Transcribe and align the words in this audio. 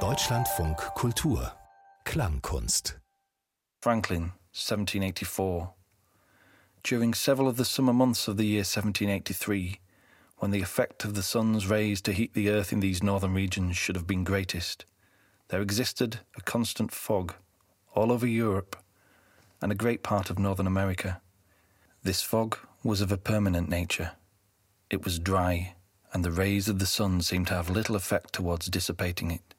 Deutschlandfunk 0.00 0.76
Kultur 0.94 1.52
Klangkunst 2.04 2.96
Franklin, 3.80 4.32
1784. 4.52 5.72
During 6.82 7.14
several 7.14 7.48
of 7.48 7.56
the 7.56 7.64
summer 7.64 7.94
months 7.94 8.28
of 8.28 8.36
the 8.36 8.44
year 8.44 8.58
1783, 8.58 9.80
when 10.36 10.50
the 10.50 10.60
effect 10.60 11.06
of 11.06 11.14
the 11.14 11.22
sun's 11.22 11.68
rays 11.68 12.02
to 12.02 12.12
heat 12.12 12.34
the 12.34 12.50
earth 12.50 12.70
in 12.70 12.80
these 12.80 13.02
northern 13.02 13.32
regions 13.32 13.78
should 13.78 13.96
have 13.96 14.06
been 14.06 14.24
greatest, 14.24 14.84
there 15.48 15.62
existed 15.62 16.20
a 16.36 16.42
constant 16.42 16.92
fog 16.92 17.32
all 17.94 18.12
over 18.12 18.26
Europe 18.26 18.76
and 19.62 19.72
a 19.72 19.74
great 19.74 20.02
part 20.02 20.28
of 20.28 20.38
Northern 20.38 20.66
America. 20.66 21.22
This 22.02 22.20
fog 22.20 22.58
was 22.84 23.00
of 23.00 23.10
a 23.10 23.16
permanent 23.16 23.70
nature. 23.70 24.12
It 24.90 25.02
was 25.02 25.18
dry, 25.18 25.76
and 26.12 26.24
the 26.24 26.30
rays 26.30 26.68
of 26.68 26.78
the 26.78 26.86
sun 26.86 27.20
seem 27.20 27.44
to 27.46 27.54
have 27.54 27.70
little 27.70 27.96
effect 27.96 28.32
towards 28.32 28.66
dissipating 28.66 29.30
it, 29.30 29.54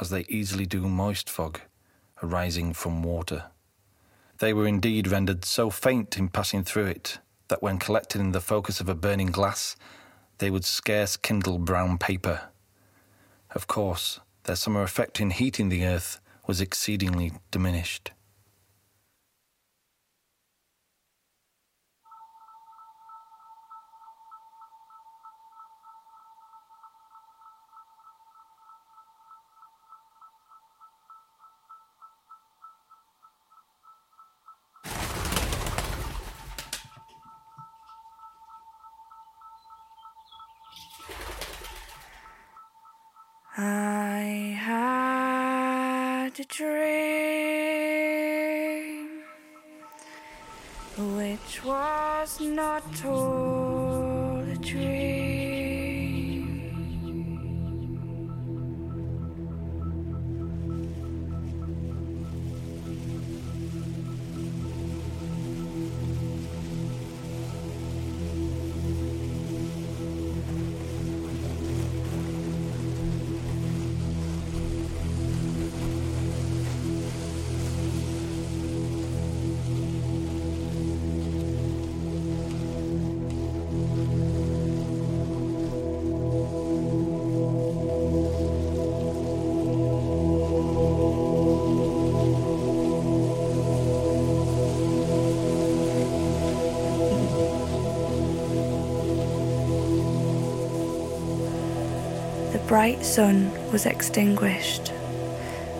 as 0.00 0.10
they 0.10 0.24
easily 0.28 0.66
do 0.66 0.88
moist 0.88 1.28
fog 1.28 1.60
arising 2.22 2.72
from 2.72 3.02
water. 3.02 3.44
They 4.38 4.52
were 4.52 4.66
indeed 4.66 5.08
rendered 5.08 5.44
so 5.44 5.70
faint 5.70 6.18
in 6.18 6.28
passing 6.28 6.64
through 6.64 6.86
it 6.86 7.18
that 7.48 7.62
when 7.62 7.78
collected 7.78 8.20
in 8.20 8.32
the 8.32 8.40
focus 8.40 8.80
of 8.80 8.88
a 8.88 8.94
burning 8.94 9.30
glass, 9.30 9.76
they 10.38 10.50
would 10.50 10.64
scarce 10.64 11.16
kindle 11.16 11.58
brown 11.58 11.96
paper. 11.98 12.48
Of 13.54 13.66
course, 13.66 14.20
their 14.44 14.56
summer 14.56 14.82
effect 14.82 15.20
in 15.20 15.30
heating 15.30 15.68
the 15.68 15.84
earth 15.84 16.20
was 16.46 16.60
exceedingly 16.60 17.32
diminished. 17.50 18.12
I 43.58 44.54
had 44.60 46.38
a 46.38 46.44
dream 46.44 46.76
which 51.16 51.64
was 51.64 52.38
not 52.42 52.84
all 53.06 54.40
a 54.40 54.56
dream. 54.56 55.05
Bright 102.76 103.02
sun 103.02 103.50
was 103.72 103.86
extinguished, 103.86 104.92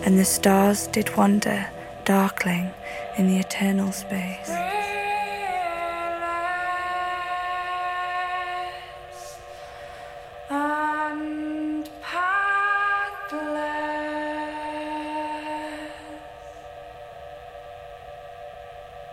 and 0.03 0.17
the 0.17 0.25
stars 0.25 0.87
did 0.87 1.15
wander 1.15 1.69
darkling 2.05 2.71
in 3.19 3.27
the 3.27 3.37
eternal 3.37 3.91
space. 3.91 4.49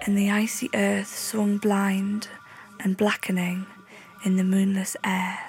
And 0.06 0.16
the 0.16 0.30
icy 0.30 0.70
earth 0.74 1.14
swung 1.14 1.58
blind 1.58 2.28
and 2.80 2.96
blackening 2.96 3.66
in 4.24 4.36
the 4.36 4.44
moonless 4.44 4.96
air. 5.04 5.43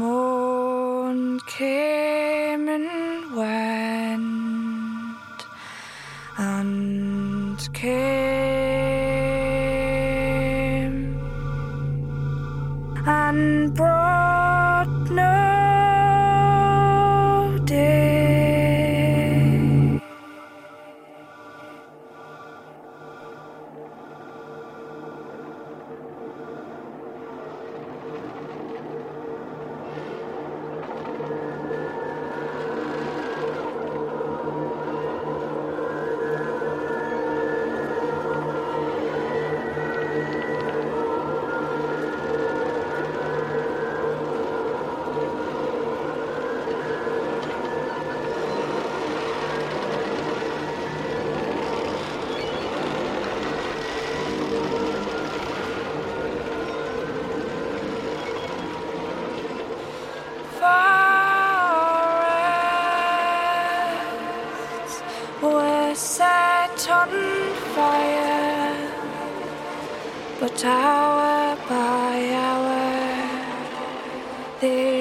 Morn 0.00 1.38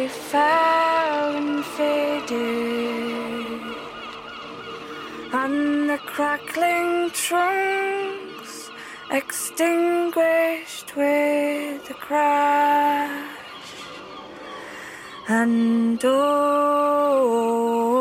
fell 0.09 1.35
and 1.35 1.63
faded, 1.63 3.61
and 5.33 5.89
the 5.89 5.97
crackling 5.99 7.11
trunks 7.11 8.69
extinguished 9.11 10.95
with 10.95 11.89
a 11.89 11.93
crash. 11.93 13.37
And 15.27 16.03
all 16.05 17.98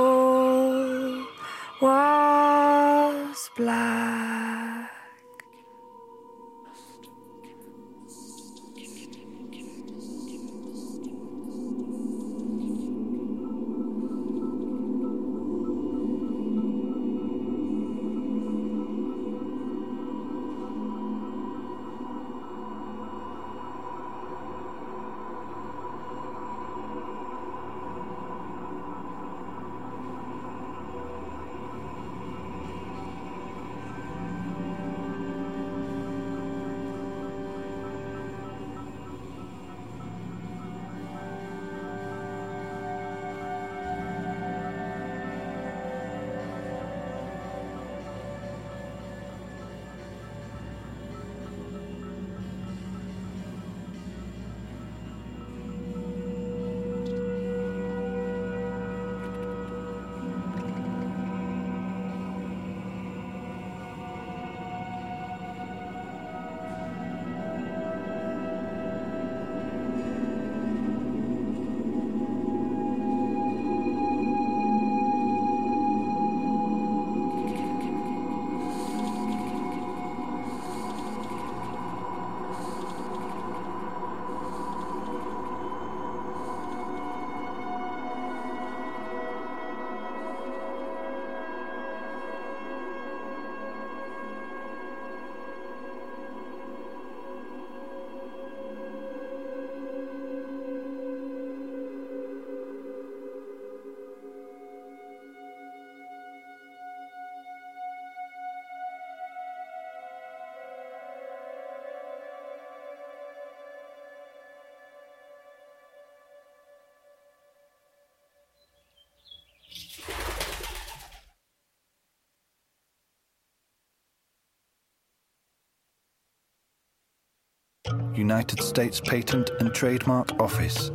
United 128.19 128.61
States 128.61 129.01
Patent 129.01 129.51
and 129.61 129.73
Trademark 129.73 130.41
Office. 130.41 130.91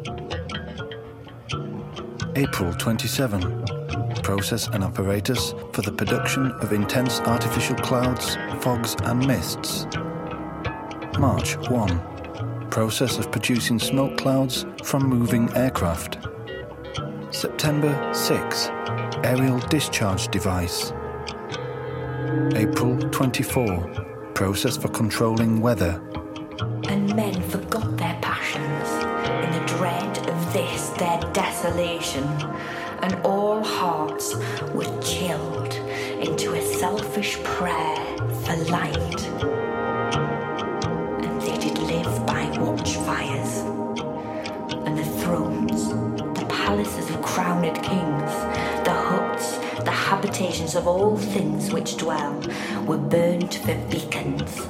April 2.36 2.74
27. 2.74 3.64
Process 4.24 4.68
and 4.68 4.84
apparatus 4.84 5.54
for 5.72 5.82
the 5.84 5.92
production 5.92 6.52
of 6.52 6.74
intense 6.74 7.22
artificial 7.22 7.78
clouds, 7.78 8.36
fogs, 8.60 8.98
and 9.04 9.26
mists. 9.26 9.88
March 11.18 11.56
1. 11.70 12.70
Process 12.70 13.18
of 13.18 13.32
producing 13.32 13.80
smoke 13.80 14.18
clouds 14.18 14.66
from 14.84 15.04
moving 15.04 15.50
aircraft. 15.56 16.18
September 17.32 18.14
6. 18.14 18.68
Aerial 19.24 19.60
discharge 19.70 20.28
device. 20.28 20.92
April 22.56 23.00
24. 23.12 24.32
Process 24.34 24.76
for 24.76 24.90
controlling 24.90 25.62
weather. 25.62 26.02
Their 30.98 31.20
desolation, 31.34 32.24
and 33.02 33.16
all 33.24 33.64
hearts 33.64 34.36
were 34.74 35.02
chilled 35.02 35.74
into 36.22 36.54
a 36.54 36.62
selfish 36.62 37.42
prayer 37.44 37.98
for 38.46 38.56
light. 38.72 39.26
And 41.24 41.42
they 41.42 41.58
did 41.58 41.78
live 41.80 42.26
by 42.26 42.46
watchfires, 42.60 43.60
and 44.86 44.98
the 44.98 45.06
thrones, 45.22 45.90
the 46.40 46.46
palaces 46.48 47.10
of 47.10 47.22
crowned 47.22 47.76
kings, 47.84 48.32
the 48.86 48.94
huts, 48.94 49.58
the 49.84 49.92
habitations 49.92 50.76
of 50.76 50.88
all 50.88 51.18
things 51.18 51.74
which 51.74 51.98
dwell, 51.98 52.40
were 52.86 52.98
burnt 52.98 53.56
for 53.56 53.76
beacons. 53.90 54.62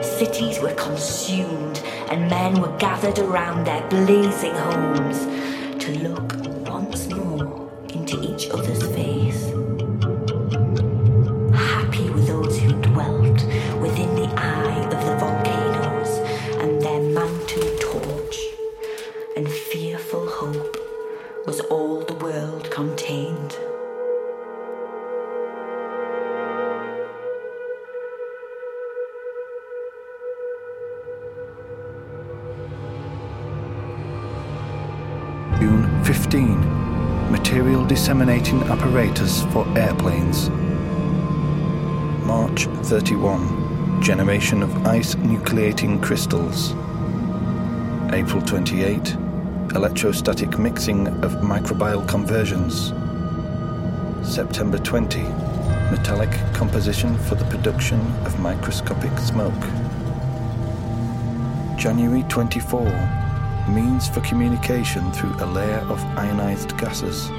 Cities 0.00 0.60
were 0.60 0.74
consumed, 0.74 1.82
and 2.10 2.30
men 2.30 2.60
were 2.60 2.76
gathered 2.78 3.18
around 3.18 3.64
their 3.64 3.86
blazing 3.88 4.54
homes 4.54 5.33
to 5.84 5.98
look 5.98 6.33
Generation 44.04 44.62
of 44.62 44.86
ice 44.86 45.14
nucleating 45.14 46.02
crystals. 46.02 46.72
April 48.12 48.42
28. 48.42 49.16
Electrostatic 49.74 50.58
mixing 50.58 51.06
of 51.24 51.32
microbial 51.36 52.06
conversions. 52.06 52.92
September 54.22 54.76
20. 54.76 55.22
Metallic 55.90 56.30
composition 56.52 57.16
for 57.16 57.36
the 57.36 57.46
production 57.46 57.98
of 58.26 58.38
microscopic 58.40 59.18
smoke. 59.20 59.54
January 61.78 62.24
24 62.24 62.84
means 63.70 64.06
for 64.06 64.20
communication 64.20 65.10
through 65.12 65.34
a 65.42 65.46
layer 65.46 65.80
of 65.88 65.98
ionized 66.18 66.76
gases. 66.76 67.30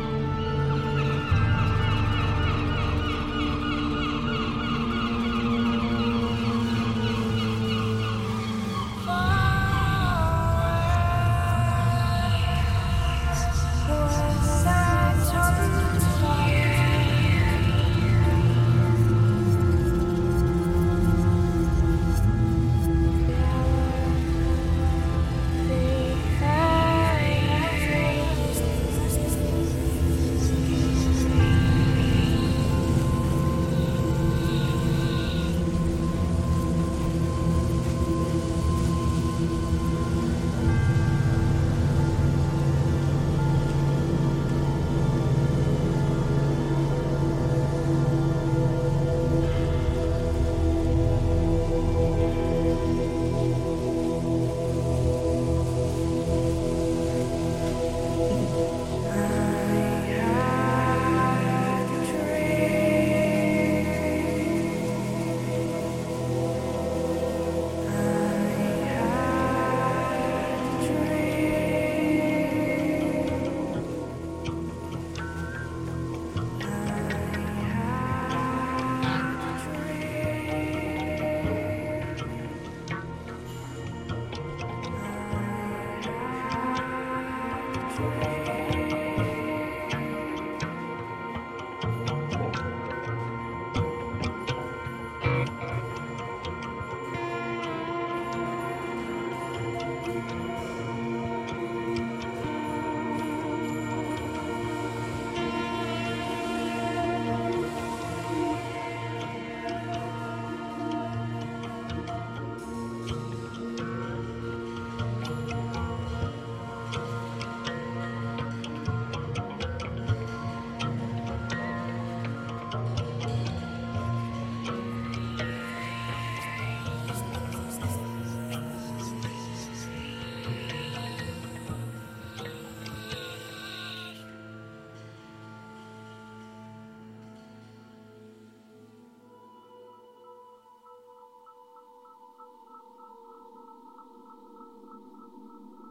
Bye. 87.98 88.35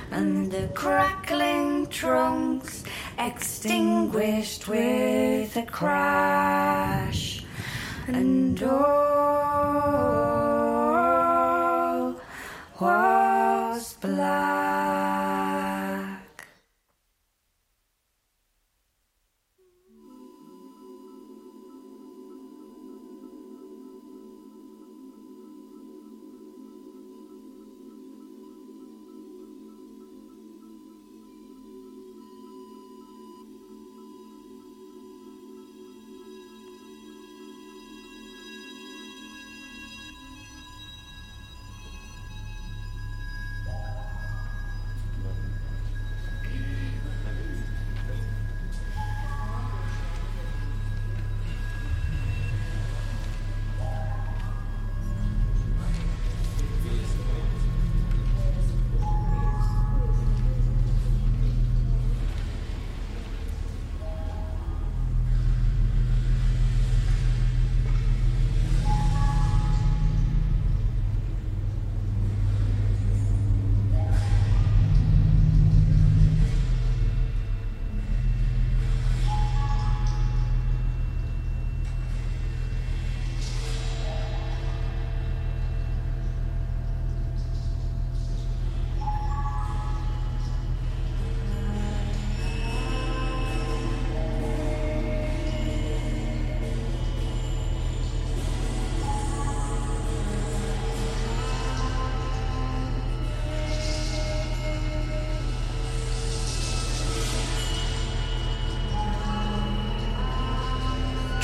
and 0.10 0.52
the 0.52 0.68
crackling 0.74 1.86
trunks 1.86 2.84
extinguished 3.20 4.68
with 4.68 5.56
a 5.56 5.66
crash, 5.68 6.27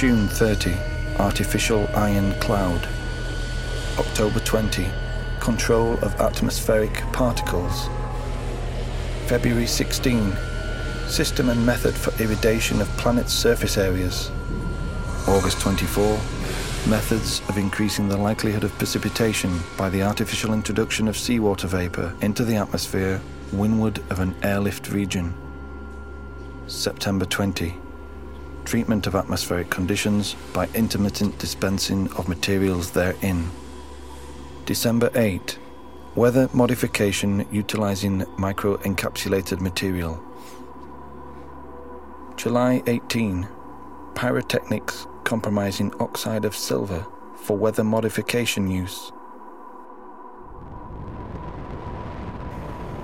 June 0.03 0.27
30, 0.27 0.75
artificial 1.17 1.87
ion 1.95 2.37
cloud. 2.41 2.89
October 3.97 4.41
20, 4.41 4.85
control 5.39 5.93
of 5.99 6.13
atmospheric 6.19 6.91
particles. 7.13 7.87
February 9.27 9.65
16, 9.65 10.35
system 11.07 11.47
and 11.47 11.65
method 11.65 11.95
for 11.95 12.11
irradiation 12.21 12.81
of 12.81 12.89
planet's 12.97 13.31
surface 13.31 13.77
areas. 13.77 14.29
August 15.25 15.61
24, 15.61 16.19
methods 16.89 17.39
of 17.47 17.57
increasing 17.57 18.09
the 18.09 18.17
likelihood 18.17 18.65
of 18.65 18.77
precipitation 18.77 19.57
by 19.77 19.89
the 19.89 20.03
artificial 20.03 20.53
introduction 20.53 21.07
of 21.07 21.15
seawater 21.15 21.67
vapor 21.67 22.13
into 22.19 22.43
the 22.43 22.57
atmosphere 22.57 23.21
windward 23.53 23.99
of 24.09 24.19
an 24.19 24.35
airlift 24.43 24.91
region. 24.91 25.33
September 26.67 27.23
20, 27.23 27.77
treatment 28.65 29.07
of 29.07 29.15
atmospheric 29.15 29.69
conditions 29.69 30.35
by 30.53 30.67
intermittent 30.73 31.37
dispensing 31.39 32.11
of 32.13 32.27
materials 32.27 32.91
therein. 32.91 33.49
December 34.65 35.11
8, 35.15 35.57
weather 36.15 36.49
modification 36.53 37.45
utilizing 37.51 38.21
microencapsulated 38.37 39.59
material. 39.59 40.23
July 42.37 42.81
18, 42.87 43.47
pyrotechnics 44.15 45.07
compromising 45.23 45.93
oxide 45.99 46.45
of 46.45 46.55
silver 46.55 47.05
for 47.35 47.57
weather 47.57 47.83
modification 47.83 48.69
use. 48.69 49.11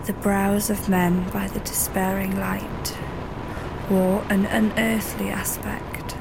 The 0.05 0.13
brows 0.13 0.69
of 0.69 0.89
men 0.89 1.29
by 1.29 1.47
the 1.47 1.59
despairing 1.59 2.39
light 2.39 2.97
wore 3.89 4.23
an 4.29 4.45
unearthly 4.45 5.29
aspect. 5.29 6.15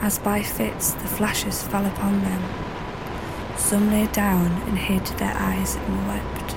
As 0.00 0.18
by 0.18 0.42
fits 0.42 0.92
the 0.92 1.08
flashes 1.08 1.62
fell 1.62 1.86
upon 1.86 2.22
them, 2.22 2.42
some 3.56 3.90
lay 3.90 4.06
down 4.08 4.50
and 4.68 4.78
hid 4.78 5.06
their 5.18 5.34
eyes 5.36 5.76
and 5.76 6.06
wept, 6.06 6.54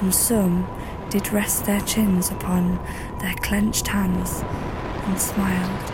and 0.00 0.14
some 0.14 0.66
did 1.10 1.32
rest 1.32 1.66
their 1.66 1.80
chins 1.82 2.30
upon 2.30 2.78
their 3.20 3.34
clenched 3.36 3.86
hands 3.88 4.42
and 5.06 5.20
smiled, 5.20 5.92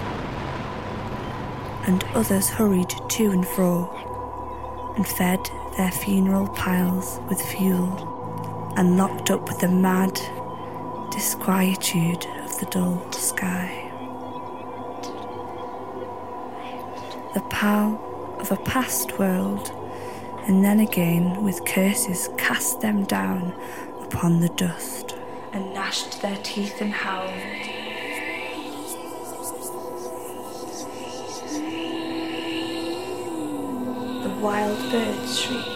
and 1.87 2.05
others 2.15 2.49
hurried 2.49 2.95
to 3.09 3.31
and 3.31 3.47
fro 3.47 3.91
and 4.97 5.07
fed 5.07 5.51
their 5.77 5.91
funeral 5.91 6.49
piles 6.49 7.19
with 7.29 7.41
fuel 7.41 8.73
and 8.77 8.97
locked 8.97 9.31
up 9.31 9.49
with 9.49 9.59
the 9.61 9.69
mad 9.69 10.21
disquietude 11.11 12.27
the 12.63 12.71
dull 12.71 13.11
sky. 13.11 13.91
The 17.35 17.41
pall 17.51 18.37
of 18.39 18.53
a 18.53 18.57
past 18.57 19.19
world, 19.19 19.73
and 20.47 20.65
then 20.65 20.79
again 20.79 21.43
with 21.43 21.65
curses 21.65 22.29
cast 22.39 22.81
them 22.81 23.03
down 23.05 23.53
upon 24.01 24.39
the 24.39 24.49
dust, 24.51 25.17
and 25.53 25.75
gnashed 25.75 26.23
their 26.23 26.37
teeth 26.45 26.81
and 26.81 26.93
howled. 26.93 27.33
The 34.23 34.35
wild 34.41 34.79
birds 34.93 35.41
shrieked, 35.41 35.72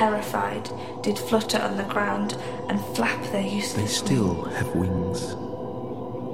terrified 0.00 0.66
did 1.02 1.18
flutter 1.18 1.58
on 1.58 1.76
the 1.76 1.82
ground 1.82 2.34
and 2.70 2.80
flap 2.96 3.22
their 3.32 3.46
useless 3.46 3.74
They 3.74 4.06
still 4.06 4.44
have 4.44 4.74
wings. 4.74 5.36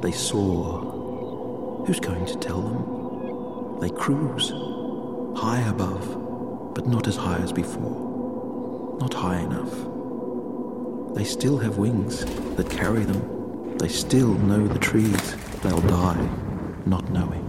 They 0.03 0.13
soar. 0.13 1.85
Who's 1.85 1.99
going 1.99 2.27
to 2.27 2.37
tell 2.37 2.63
them? 2.63 3.81
They 3.81 3.91
cruise. 3.91 4.51
High 5.37 5.69
above, 5.69 6.75
but 6.77 6.87
not 6.87 7.09
as 7.09 7.17
high 7.17 7.39
as 7.39 7.53
before. 7.53 8.99
Not 9.01 9.13
high 9.13 9.41
enough. 9.41 9.75
They 11.17 11.25
still 11.25 11.59
have 11.59 11.77
wings 11.77 12.25
that 12.55 12.71
carry 12.71 13.03
them. 13.03 13.79
They 13.79 13.89
still 13.89 14.35
know 14.35 14.65
the 14.69 14.79
trees. 14.79 15.35
They'll 15.63 15.81
die, 15.81 16.29
not 16.87 17.11
knowing. 17.11 17.46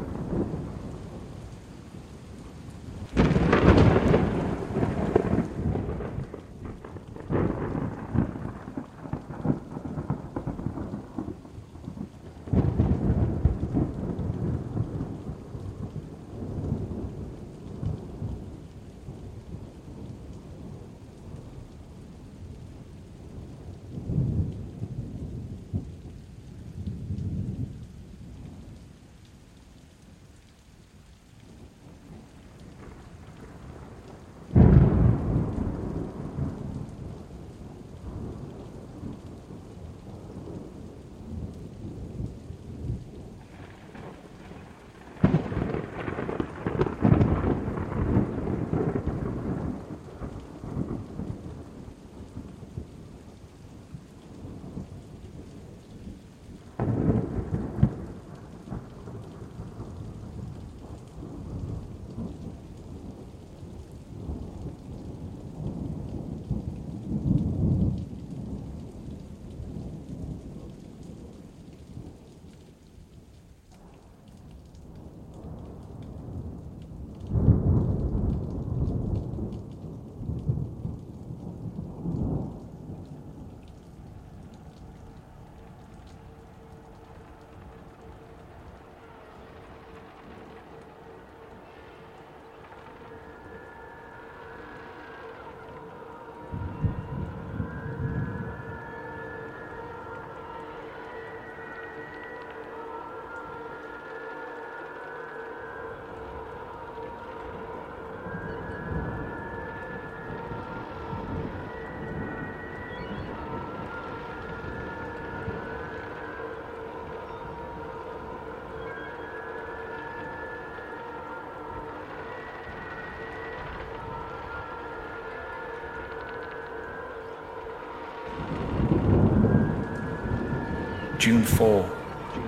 June 131.18 131.44
4. 131.44 131.90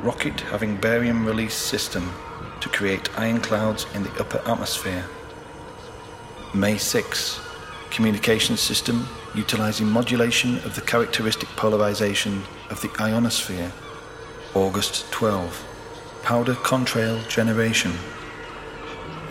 Rocket 0.03 0.41
having 0.41 0.75
barium 0.75 1.25
release 1.25 1.55
system 1.55 2.13
to 2.61 2.69
create 2.69 3.09
ion 3.17 3.41
clouds 3.41 3.87
in 3.95 4.03
the 4.03 4.19
upper 4.19 4.37
atmosphere. 4.47 5.03
May 6.53 6.77
6. 6.77 7.39
Communication 7.89 8.57
system 8.57 9.07
utilizing 9.33 9.87
modulation 9.87 10.57
of 10.57 10.75
the 10.75 10.81
characteristic 10.81 11.49
polarization 11.49 12.43
of 12.69 12.79
the 12.81 12.91
ionosphere. 12.99 13.71
August 14.53 15.11
12. 15.11 15.65
Powder 16.21 16.53
contrail 16.53 17.27
generation. 17.27 17.93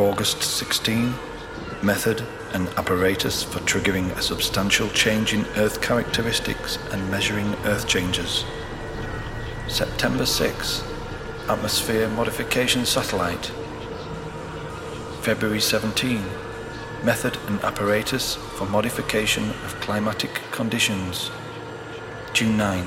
August 0.00 0.42
16. 0.42 1.14
Method 1.80 2.24
and 2.54 2.66
apparatus 2.70 3.44
for 3.44 3.60
triggering 3.60 4.10
a 4.16 4.22
substantial 4.22 4.88
change 4.88 5.32
in 5.32 5.46
Earth 5.56 5.80
characteristics 5.80 6.78
and 6.90 7.08
measuring 7.08 7.54
Earth 7.66 7.86
changes. 7.86 8.44
September 9.68 10.24
6. 10.24 10.82
Atmosphere 11.46 12.08
modification 12.08 12.86
satellite. 12.86 13.52
February 15.20 15.60
17. 15.60 16.24
Method 17.04 17.36
and 17.48 17.60
apparatus 17.60 18.36
for 18.36 18.64
modification 18.64 19.50
of 19.50 19.78
climatic 19.80 20.30
conditions. 20.52 21.30
June 22.32 22.56
9. 22.56 22.86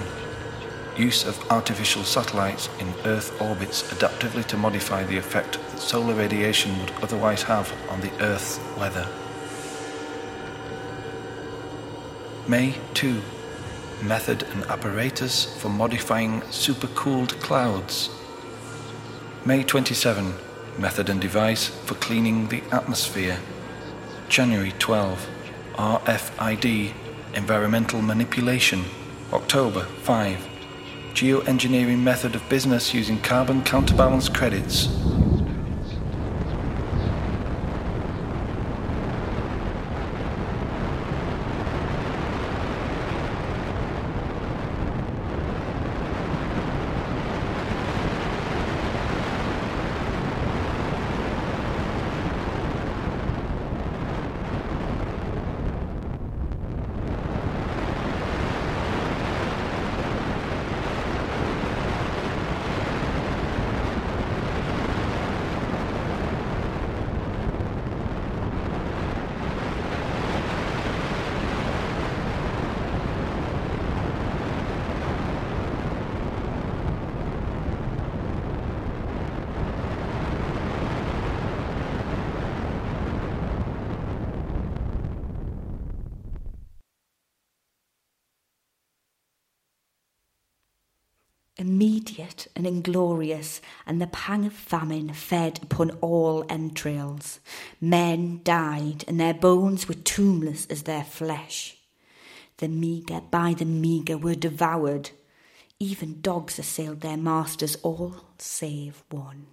Use 0.97 1.23
of 1.23 1.39
artificial 1.51 2.03
satellites 2.03 2.67
in 2.79 2.91
Earth 3.05 3.39
orbits 3.39 3.83
adaptively 3.93 4.43
to 4.47 4.57
modify 4.57 5.03
the 5.03 5.17
effect 5.17 5.53
that 5.69 5.79
solar 5.79 6.15
radiation 6.15 6.77
would 6.79 6.91
otherwise 7.03 7.43
have 7.43 7.71
on 7.91 8.01
the 8.01 8.11
Earth's 8.23 8.59
weather. 8.77 9.07
May 12.47 12.75
2. 12.95 13.21
Method 14.01 14.43
and 14.53 14.63
apparatus 14.63 15.45
for 15.59 15.69
modifying 15.69 16.41
supercooled 16.41 17.39
clouds. 17.39 18.09
May 19.45 19.63
27. 19.63 20.33
Method 20.79 21.09
and 21.09 21.21
device 21.21 21.67
for 21.67 21.93
cleaning 21.95 22.47
the 22.47 22.63
atmosphere. 22.71 23.37
January 24.27 24.73
12. 24.79 25.29
RFID 25.75 26.93
environmental 27.35 28.01
manipulation. 28.01 28.85
October 29.31 29.81
5. 29.81 30.47
Geoengineering 31.13 31.99
method 31.99 32.33
of 32.33 32.49
business 32.49 32.95
using 32.95 33.21
carbon 33.21 33.63
counterbalance 33.63 34.29
credits. 34.29 34.87
And 92.62 92.67
inglorious, 92.67 93.60
and 93.88 94.00
the 94.00 94.06
pang 94.06 94.45
of 94.45 94.54
famine 94.54 95.13
fed 95.13 95.62
upon 95.63 95.89
all 96.00 96.45
entrails. 96.47 97.39
Men 97.82 98.41
died, 98.43 99.04
and 99.08 99.19
their 99.19 99.34
bones 99.34 99.88
were 99.88 99.95
tombless 99.95 100.67
as 100.67 100.84
their 100.84 101.04
flesh. 101.04 101.78
The 102.58 102.67
meagre 102.67 103.21
by 103.32 103.56
the 103.56 103.65
meagre 103.65 104.15
were 104.15 104.36
devoured. 104.36 105.10
Even 105.80 106.21
dogs 106.21 106.60
assailed 106.60 107.02
their 107.02 107.17
masters, 107.17 107.78
all 107.82 108.26
save 108.38 109.04
one. 109.10 109.47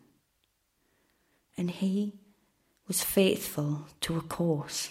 And 1.57 1.71
he 1.71 2.13
was 2.87 3.03
faithful 3.03 3.87
to 4.03 4.19
a 4.19 4.21
corse, 4.21 4.91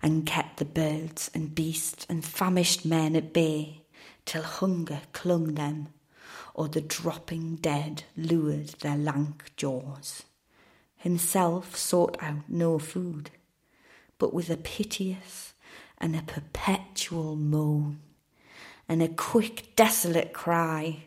and 0.00 0.24
kept 0.24 0.56
the 0.56 0.64
birds 0.64 1.30
and 1.34 1.54
beasts 1.54 2.06
and 2.08 2.24
famished 2.24 2.86
men 2.86 3.14
at 3.14 3.34
bay, 3.34 3.82
till 4.24 4.42
hunger 4.42 5.02
clung 5.12 5.56
them 5.56 5.88
or 6.58 6.66
the 6.66 6.80
dropping 6.80 7.54
dead 7.54 8.02
lured 8.16 8.66
their 8.80 8.96
lank 8.96 9.52
jaws. 9.56 10.24
Himself 10.96 11.76
sought 11.76 12.16
out 12.20 12.48
no 12.48 12.80
food, 12.80 13.30
but 14.18 14.34
with 14.34 14.50
a 14.50 14.56
piteous 14.56 15.54
and 15.98 16.16
a 16.16 16.22
perpetual 16.22 17.36
moan 17.36 18.00
and 18.88 19.00
a 19.00 19.06
quick, 19.06 19.76
desolate 19.76 20.32
cry, 20.32 21.04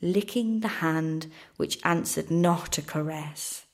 licking 0.00 0.60
the 0.60 0.68
hand 0.68 1.26
which 1.56 1.80
answered 1.84 2.30
not 2.30 2.78
a 2.78 2.82
caress, 2.82 3.64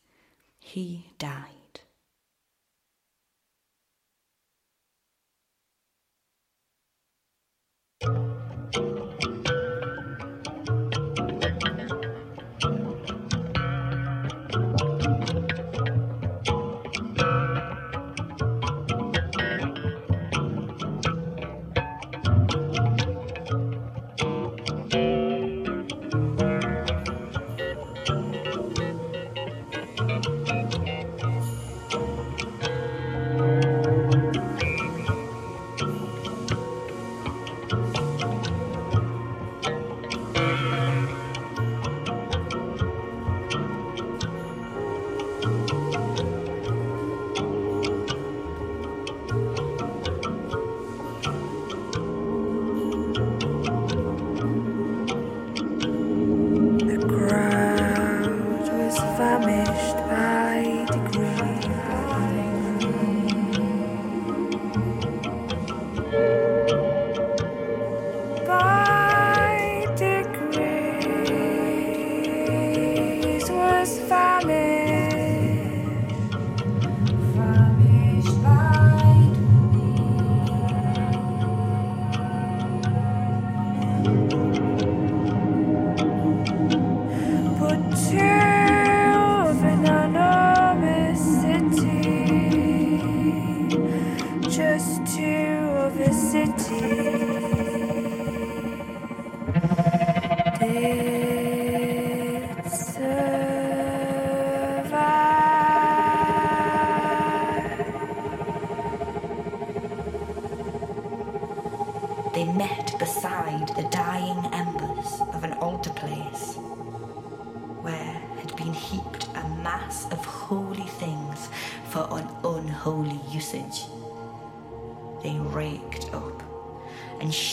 he 0.58 1.12
died. 1.18 1.80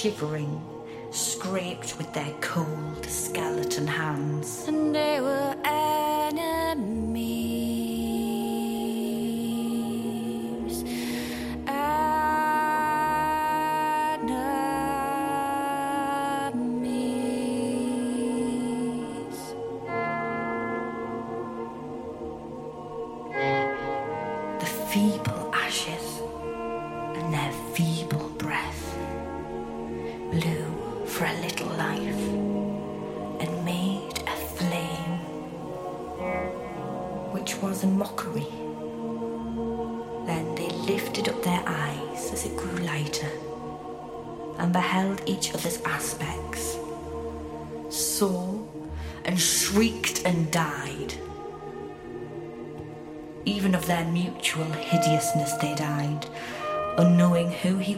Shivering 0.07 0.76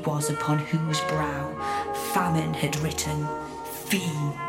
was 0.05 0.29
upon 0.29 0.59
whose 0.59 0.99
brow 1.01 1.53
famine 2.13 2.53
had 2.53 2.77
written, 2.79 3.27
Fiend. 3.85 4.48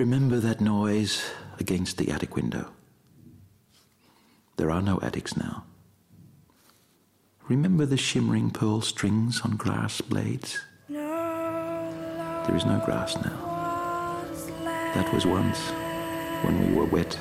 Remember 0.00 0.40
that 0.40 0.62
noise 0.62 1.30
against 1.58 1.98
the 1.98 2.10
attic 2.10 2.34
window? 2.34 2.70
There 4.56 4.70
are 4.70 4.80
no 4.80 4.98
attics 5.02 5.36
now. 5.36 5.64
Remember 7.50 7.84
the 7.84 7.98
shimmering 7.98 8.50
pearl 8.50 8.80
strings 8.80 9.42
on 9.42 9.58
grass 9.58 10.00
blades? 10.00 10.58
No. 10.88 12.44
There 12.46 12.56
is 12.56 12.64
no 12.64 12.80
grass 12.82 13.14
now. 13.16 14.24
That 14.94 15.12
was 15.12 15.26
once 15.26 15.58
when 16.44 16.66
we 16.66 16.74
were 16.74 16.86
wet, 16.86 17.12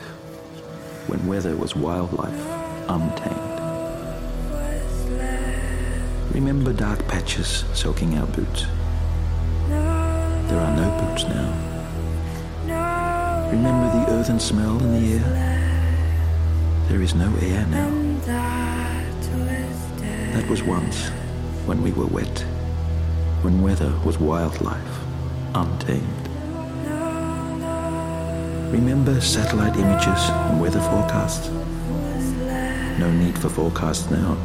when 1.07 1.27
weather 1.27 1.57
was 1.57 1.75
wildlife, 1.75 2.45
untamed. 2.87 3.59
Remember 6.33 6.71
dark 6.71 7.05
patches 7.09 7.65
soaking 7.73 8.17
our 8.17 8.27
boots? 8.27 8.67
There 9.67 10.61
are 10.61 10.75
no 10.77 11.05
boots 11.05 11.25
now. 11.25 11.68
Remember 13.51 13.87
the 13.91 14.11
earthen 14.11 14.39
smell 14.39 14.77
in 14.79 14.91
the 14.91 15.13
air? 15.15 15.49
There 16.87 17.01
is 17.01 17.15
no 17.15 17.35
air 17.41 17.65
now. 17.65 17.89
That 20.33 20.47
was 20.47 20.61
once 20.61 21.09
when 21.65 21.81
we 21.81 21.91
were 21.91 22.05
wet, 22.05 22.45
when 23.41 23.61
weather 23.63 23.91
was 24.05 24.19
wildlife, 24.19 24.99
untamed. 25.55 26.29
Remember 28.71 29.19
satellite 29.19 29.75
images 29.77 30.29
and 30.29 30.61
weather 30.61 30.81
forecasts? 30.81 31.49
No 32.99 33.11
need 33.11 33.35
for 33.37 33.49
forecasts 33.49 34.11
now. 34.11 34.37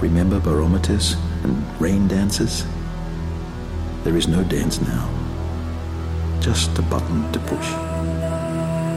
Remember 0.00 0.40
barometers 0.40 1.14
and 1.44 1.80
rain 1.80 2.08
dances? 2.08 2.64
There 4.02 4.16
is 4.16 4.26
no 4.26 4.42
dance 4.42 4.80
now. 4.80 5.19
Just 6.40 6.78
a 6.78 6.82
button 6.82 7.30
to 7.32 7.38
push. 7.40 7.68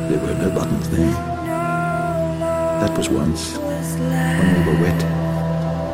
There 0.10 0.19
were 0.19 0.34
no 0.34 0.49
buttons 0.56 0.89
then. 0.89 1.12
That 2.79 2.97
was 2.97 3.10
once 3.10 3.58
when 3.58 4.65
we 4.65 4.71
were 4.71 4.82
wet, 4.82 5.03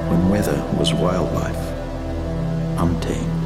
when 0.10 0.30
weather 0.30 0.64
was 0.78 0.94
wildlife, 0.94 1.58
untamed. 2.80 3.39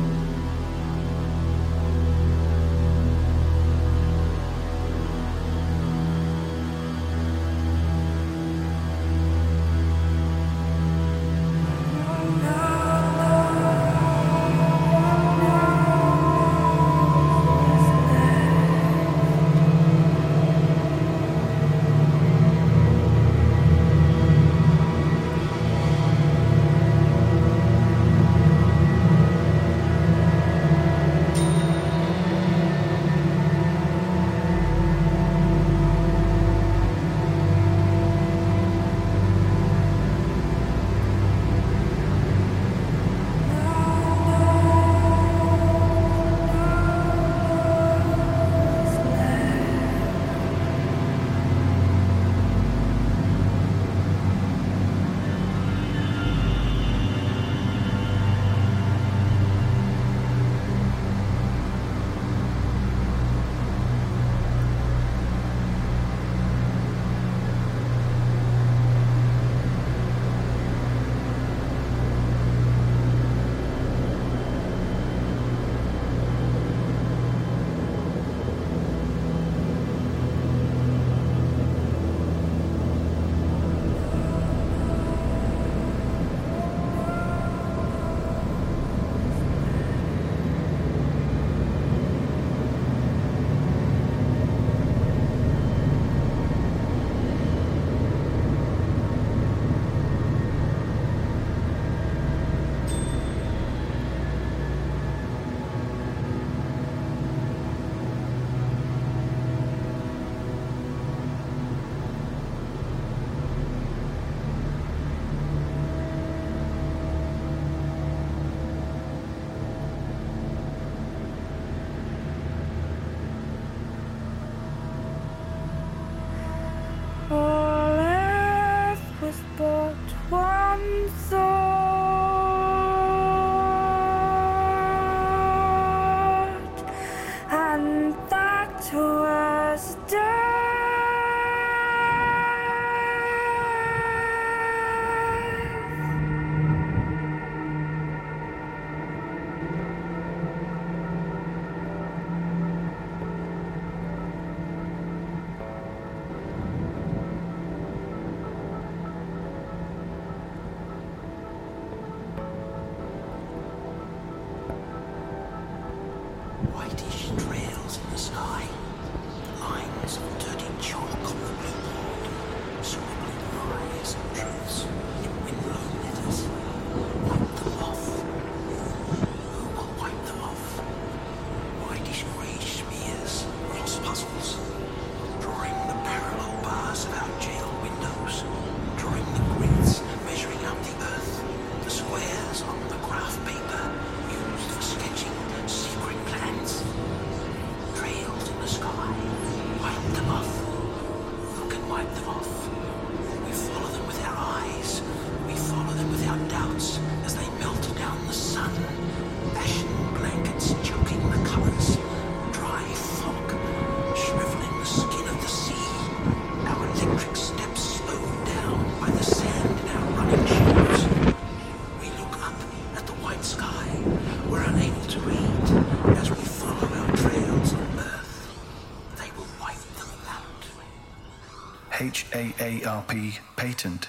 HAARP 232.57 233.39
patent 233.55 234.07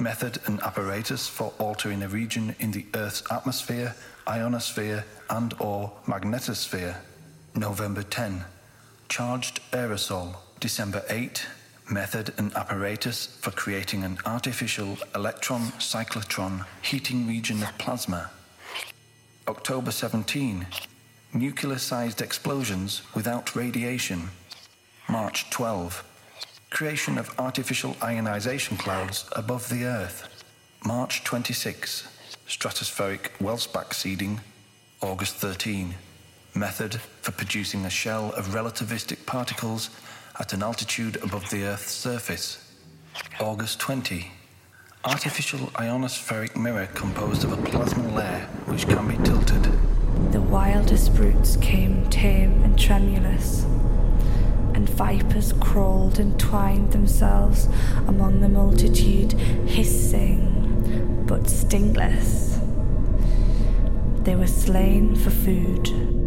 method 0.00 0.38
and 0.46 0.60
apparatus 0.60 1.28
for 1.28 1.52
altering 1.58 2.02
a 2.02 2.08
region 2.08 2.54
in 2.58 2.70
the 2.70 2.86
Earth's 2.94 3.22
atmosphere, 3.30 3.94
ionosphere, 4.28 5.04
and 5.30 5.54
or 5.58 5.92
magnetosphere. 6.06 6.96
November 7.54 8.02
10. 8.02 8.44
Charged 9.08 9.60
aerosol. 9.72 10.36
December 10.60 11.02
8. 11.08 11.46
Method 11.90 12.34
and 12.36 12.54
apparatus 12.54 13.26
for 13.26 13.50
creating 13.52 14.04
an 14.04 14.18
artificial 14.26 14.98
electron 15.14 15.62
cyclotron 15.78 16.66
heating 16.82 17.26
region 17.26 17.62
of 17.62 17.78
plasma. 17.78 18.30
October 19.48 19.90
17. 19.90 20.66
Nuclear 21.32 21.78
sized 21.78 22.20
explosions 22.20 23.02
without 23.14 23.54
radiation. 23.54 24.30
March 25.08 25.48
12 25.50 26.02
creation 26.70 27.16
of 27.18 27.32
artificial 27.38 27.96
ionization 28.02 28.76
clouds 28.76 29.28
above 29.32 29.68
the 29.68 29.84
Earth. 29.84 30.44
March 30.84 31.24
26, 31.24 32.08
stratospheric 32.48 33.30
Welsbach 33.38 33.94
seeding. 33.94 34.40
August 35.00 35.36
13, 35.36 35.94
method 36.54 36.94
for 37.22 37.32
producing 37.32 37.84
a 37.84 37.90
shell 37.90 38.32
of 38.32 38.48
relativistic 38.48 39.24
particles 39.26 39.90
at 40.40 40.52
an 40.52 40.62
altitude 40.62 41.16
above 41.22 41.48
the 41.50 41.64
Earth's 41.64 41.92
surface. 41.92 42.74
August 43.40 43.78
20, 43.80 44.30
artificial 45.04 45.60
ionospheric 45.74 46.56
mirror 46.56 46.86
composed 46.94 47.44
of 47.44 47.52
a 47.52 47.62
plasma 47.68 48.08
layer 48.14 48.48
which 48.66 48.86
can 48.86 49.06
be 49.08 49.16
tilted. 49.24 49.62
The 50.32 50.40
wildest 50.40 51.14
brutes 51.14 51.56
came 51.58 52.08
tame 52.10 52.62
and 52.62 52.78
tremulous 52.78 53.64
and 54.76 54.90
vipers 54.90 55.54
crawled 55.54 56.18
and 56.18 56.38
twined 56.38 56.92
themselves 56.92 57.66
among 58.08 58.42
the 58.42 58.48
multitude, 58.48 59.32
hissing 59.32 61.24
but 61.26 61.48
stingless. 61.48 62.60
They 64.24 64.36
were 64.36 64.46
slain 64.46 65.16
for 65.16 65.30
food. 65.30 66.25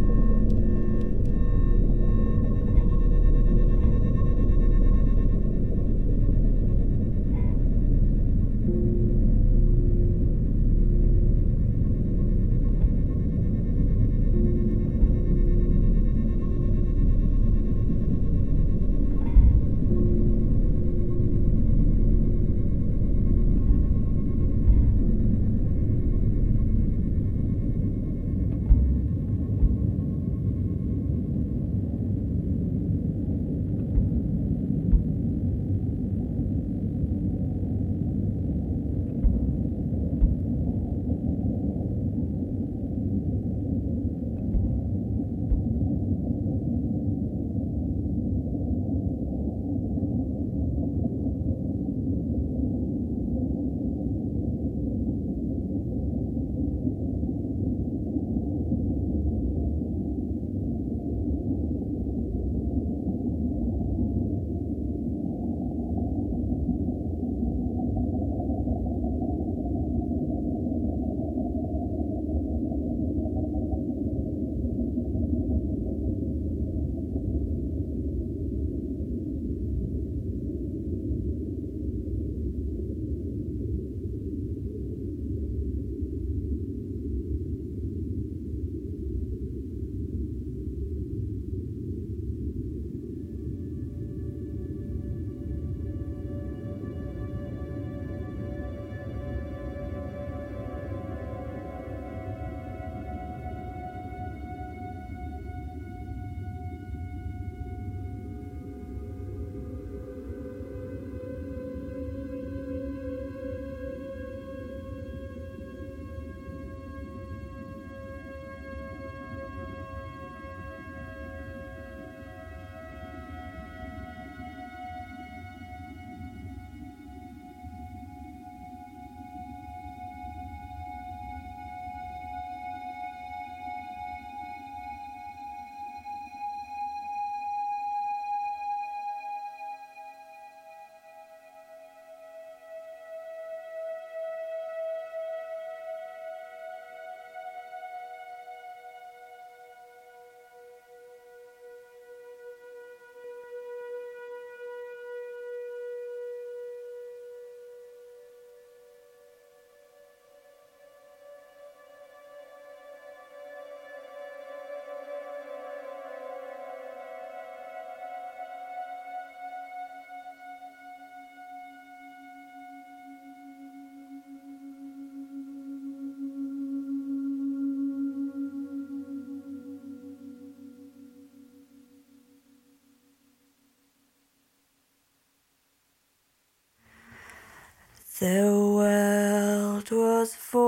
The 188.19 188.51
world 188.75 189.89
was 189.91 190.35
void. 190.35 190.61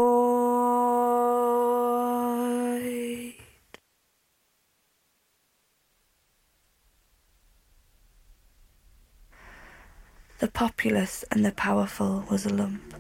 The 10.40 10.48
populous 10.48 11.26
and 11.30 11.46
the 11.46 11.52
powerful 11.52 12.24
was 12.32 12.46
a 12.46 12.54
lump. 12.54 12.96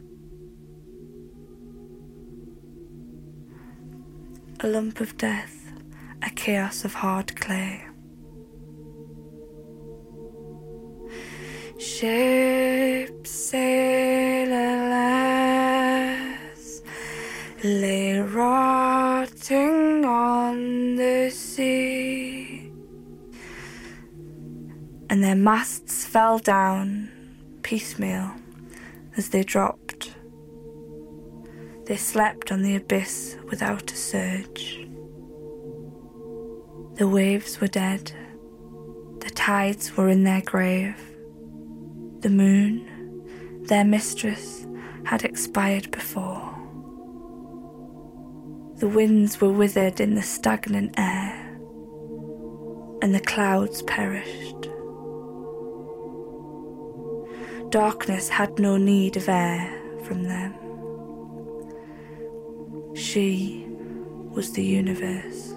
A 4.59 4.67
lump 4.67 4.99
of 4.99 5.17
death, 5.17 5.71
a 6.21 6.29
chaos 6.29 6.83
of 6.83 6.95
hard 6.95 7.39
clay. 7.39 7.85
Sailorless 11.79 13.90
lay 17.63 18.19
rotting 18.19 20.03
on 20.03 20.95
the 20.95 21.29
sea, 21.29 22.71
and 25.09 25.23
their 25.23 25.35
masts 25.35 26.05
fell 26.05 26.39
down 26.39 27.09
piecemeal 27.61 28.31
as 29.15 29.29
they 29.29 29.43
dropped. 29.43 30.15
They 31.85 31.97
slept 31.97 32.51
on 32.51 32.63
the 32.63 32.75
abyss 32.75 33.37
without 33.49 33.91
a 33.91 33.95
surge. 33.95 34.87
The 36.95 37.07
waves 37.07 37.61
were 37.61 37.67
dead, 37.67 38.11
the 39.19 39.29
tides 39.29 39.95
were 39.95 40.09
in 40.09 40.23
their 40.23 40.41
grave. 40.41 40.95
The 42.21 42.29
moon, 42.29 43.63
their 43.65 43.83
mistress, 43.83 44.65
had 45.03 45.23
expired 45.23 45.91
before. 45.91 46.50
The 48.81 48.87
winds 48.87 49.39
were 49.39 49.51
withered 49.51 49.99
in 49.99 50.15
the 50.15 50.23
stagnant 50.23 50.95
air, 50.97 51.55
and 53.03 53.13
the 53.13 53.19
clouds 53.19 53.83
perished. 53.83 54.69
Darkness 57.69 58.27
had 58.27 58.57
no 58.57 58.77
need 58.77 59.17
of 59.17 59.29
air 59.29 59.71
from 60.03 60.23
them. 60.23 60.55
She 62.95 63.67
was 64.31 64.51
the 64.53 64.65
universe. 64.65 65.53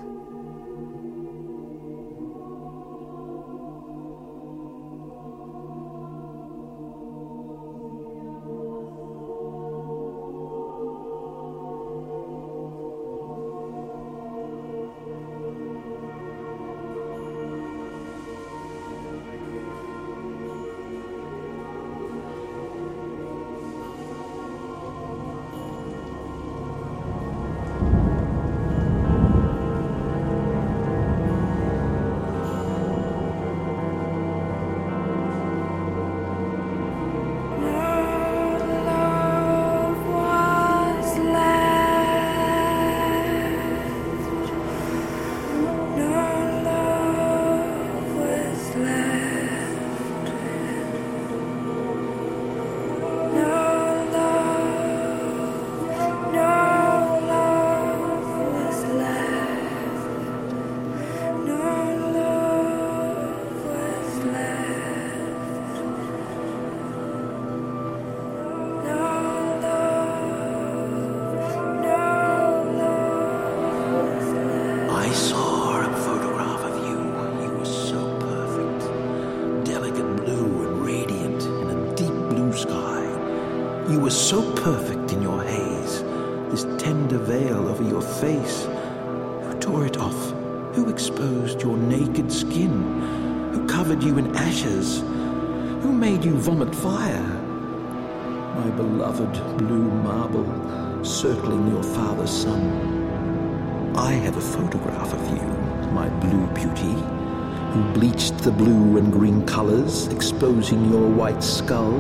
Who 107.74 107.82
bleached 107.92 108.38
the 108.38 108.52
blue 108.52 108.96
and 108.98 109.12
green 109.12 109.44
colors, 109.46 110.06
exposing 110.06 110.88
your 110.92 111.08
white 111.08 111.42
skull, 111.42 111.98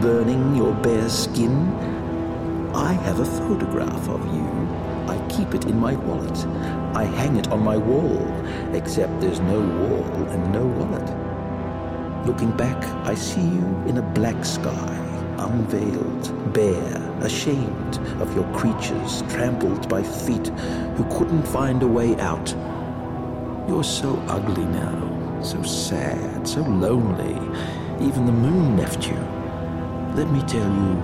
burning 0.00 0.56
your 0.56 0.72
bare 0.76 1.10
skin. 1.10 1.68
I 2.74 2.94
have 2.94 3.20
a 3.20 3.26
photograph 3.26 4.08
of 4.08 4.24
you. 4.34 4.48
I 5.12 5.22
keep 5.28 5.54
it 5.54 5.66
in 5.66 5.78
my 5.78 5.94
wallet. 5.94 6.38
I 6.96 7.04
hang 7.04 7.36
it 7.36 7.48
on 7.48 7.62
my 7.62 7.76
wall, 7.76 8.26
except 8.72 9.20
there's 9.20 9.40
no 9.40 9.60
wall 9.60 10.10
and 10.28 10.52
no 10.54 10.64
wallet. 10.64 12.26
Looking 12.26 12.56
back, 12.56 12.82
I 13.06 13.14
see 13.14 13.42
you 13.42 13.66
in 13.88 13.98
a 13.98 14.02
black 14.14 14.42
sky, 14.42 14.96
unveiled, 15.36 16.54
bare, 16.54 17.12
ashamed 17.20 17.98
of 18.22 18.34
your 18.34 18.50
creatures 18.54 19.22
trampled 19.28 19.86
by 19.86 20.02
feet 20.02 20.48
who 20.96 21.04
couldn't 21.18 21.46
find 21.46 21.82
a 21.82 21.86
way 21.86 22.18
out. 22.20 22.54
You're 23.68 23.84
so 23.84 24.16
ugly 24.26 24.64
now, 24.64 25.09
so 25.42 25.62
sad, 25.62 26.46
so 26.46 26.60
lonely. 26.60 27.34
Even 28.04 28.26
the 28.26 28.32
moon 28.32 28.76
left 28.76 29.06
you. 29.06 29.16
Let 30.14 30.30
me 30.30 30.40
tell 30.42 30.68
you, 30.68 30.94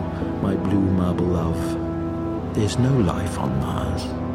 my 0.42 0.54
blue 0.56 0.80
marble 0.80 1.26
love, 1.26 2.54
there's 2.54 2.78
no 2.78 2.96
life 2.98 3.38
on 3.38 3.58
Mars. 3.60 4.25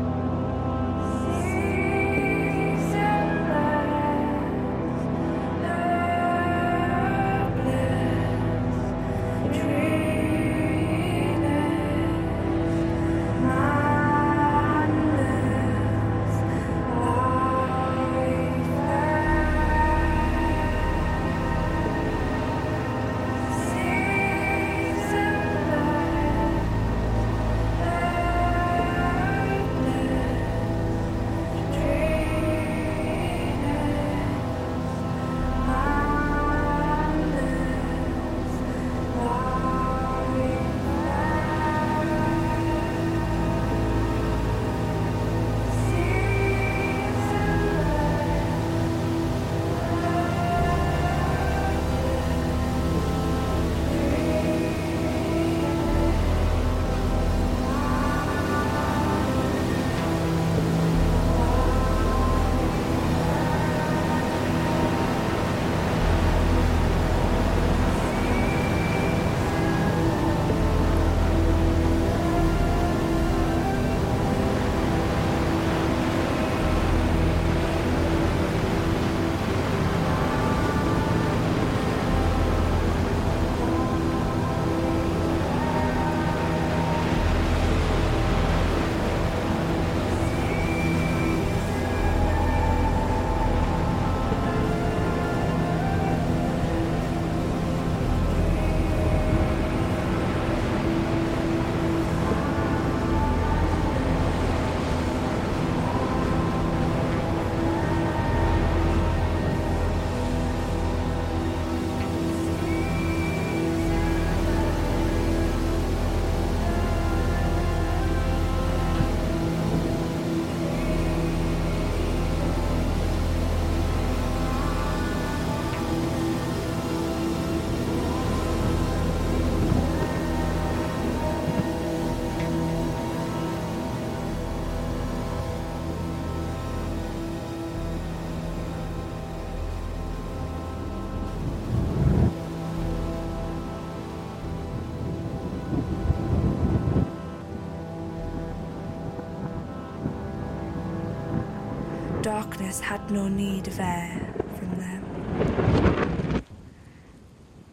Had 152.79 153.11
no 153.11 153.27
need 153.27 153.67
of 153.67 153.79
air 153.79 154.33
from 154.57 154.69
them. 154.79 156.43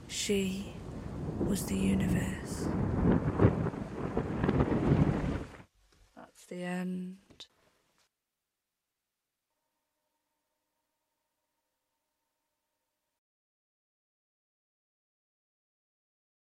She 0.09 0.73
was 1.39 1.67
the 1.67 1.77
universe. 1.77 2.18